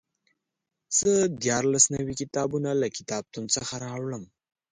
[0.97, 1.11] زه
[1.43, 4.23] دیارلس نوي کتابونه له کتابتون څخه راوړم.